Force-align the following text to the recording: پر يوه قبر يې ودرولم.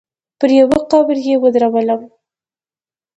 پر 0.39 0.49
يوه 0.59 0.77
قبر 0.91 1.17
يې 1.27 1.35
ودرولم. 1.43 2.01